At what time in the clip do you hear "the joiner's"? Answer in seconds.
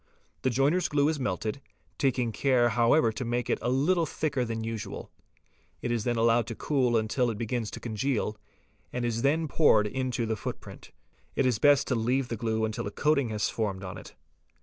0.41-0.87